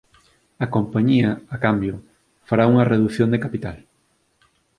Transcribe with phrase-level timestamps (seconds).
[0.63, 1.95] A compañía, a cambio,
[2.47, 3.77] fará unha reducción de capital